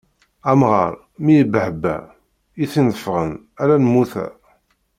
[0.49, 1.95] Amɣar mi ibbehba,
[2.63, 4.25] i t-inefɛen ala lmuta.